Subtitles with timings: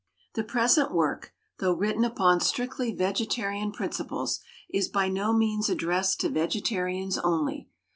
[0.33, 6.29] The present work, though written upon strictly vegetarian principles, is by no means addressed to
[6.29, 7.69] vegetarians only.